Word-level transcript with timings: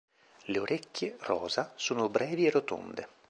Le 0.45 0.57
orecchie, 0.57 1.15
rosa, 1.19 1.73
sono 1.75 2.09
brevi 2.09 2.47
e 2.47 2.49
rotonde. 2.49 3.07